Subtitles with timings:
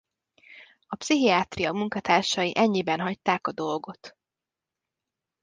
[0.87, 4.17] A pszichiátria munkatársai ennyiben hagyták a dolgot.